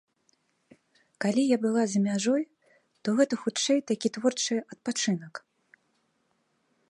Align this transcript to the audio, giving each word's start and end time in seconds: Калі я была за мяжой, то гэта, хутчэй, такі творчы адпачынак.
Калі 1.25 1.43
я 1.49 1.57
была 1.65 1.83
за 1.91 1.99
мяжой, 2.07 2.43
то 3.05 3.09
гэта, 3.19 3.33
хутчэй, 3.43 3.79
такі 3.91 4.07
творчы 4.15 4.55
адпачынак. 4.73 5.33